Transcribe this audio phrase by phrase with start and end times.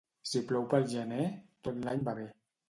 [0.29, 1.27] Si plou pel gener,
[1.69, 2.27] tot l'any va bé.